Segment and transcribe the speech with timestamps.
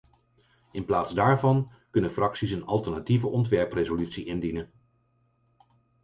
[0.71, 4.71] In plaats daarvan kunnen fracties een alternatieve ontwerpresolutie indienen.